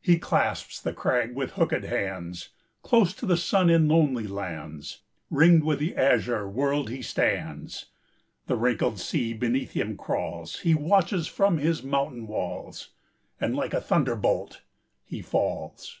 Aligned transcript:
He 0.00 0.18
clasps 0.18 0.80
the 0.82 0.92
crag 0.92 1.36
with 1.36 1.52
hooked 1.52 1.84
hands; 1.84 2.48
Close 2.82 3.14
to 3.14 3.24
the 3.24 3.36
sun 3.36 3.70
in 3.70 3.86
lonely 3.86 4.26
lands, 4.26 5.02
Ring'd 5.30 5.62
with 5.62 5.78
the 5.78 5.94
azure 5.94 6.48
world, 6.48 6.90
he 6.90 7.00
stands. 7.02 7.86
The 8.48 8.56
wrinkled 8.56 8.98
sea 8.98 9.32
beneath 9.32 9.74
him 9.74 9.96
crawls; 9.96 10.62
He 10.62 10.74
watches 10.74 11.28
from 11.28 11.58
his 11.58 11.84
mountain 11.84 12.26
walls, 12.26 12.88
And 13.40 13.54
like 13.54 13.72
a 13.72 13.80
thunderbolt 13.80 14.62
he 15.04 15.22
falls. 15.22 16.00